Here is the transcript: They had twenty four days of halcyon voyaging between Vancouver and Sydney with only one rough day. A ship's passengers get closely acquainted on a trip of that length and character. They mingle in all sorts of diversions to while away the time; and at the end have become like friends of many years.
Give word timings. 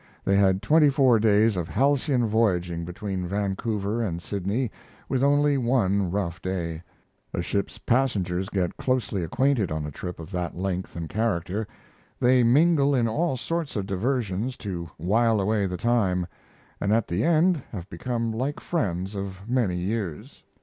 They 0.25 0.35
had 0.35 0.63
twenty 0.63 0.89
four 0.89 1.19
days 1.19 1.55
of 1.55 1.67
halcyon 1.69 2.25
voyaging 2.25 2.85
between 2.85 3.27
Vancouver 3.27 4.01
and 4.01 4.19
Sydney 4.19 4.71
with 5.07 5.21
only 5.23 5.59
one 5.59 6.09
rough 6.09 6.41
day. 6.41 6.81
A 7.35 7.43
ship's 7.43 7.77
passengers 7.77 8.49
get 8.49 8.77
closely 8.77 9.23
acquainted 9.23 9.71
on 9.71 9.85
a 9.85 9.91
trip 9.91 10.19
of 10.19 10.31
that 10.31 10.57
length 10.57 10.95
and 10.95 11.07
character. 11.07 11.67
They 12.19 12.41
mingle 12.41 12.95
in 12.95 13.07
all 13.07 13.37
sorts 13.37 13.75
of 13.75 13.85
diversions 13.85 14.57
to 14.57 14.89
while 14.97 15.39
away 15.39 15.67
the 15.67 15.77
time; 15.77 16.25
and 16.79 16.91
at 16.91 17.07
the 17.07 17.23
end 17.23 17.61
have 17.71 17.87
become 17.87 18.31
like 18.31 18.59
friends 18.59 19.13
of 19.15 19.47
many 19.47 19.75
years. 19.75 20.43